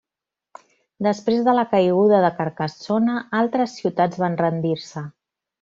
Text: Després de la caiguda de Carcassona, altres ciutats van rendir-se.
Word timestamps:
Després 1.07 1.43
de 1.49 1.53
la 1.59 1.65
caiguda 1.75 2.23
de 2.25 2.33
Carcassona, 2.39 3.21
altres 3.43 3.79
ciutats 3.83 4.25
van 4.27 4.43
rendir-se. 4.45 5.09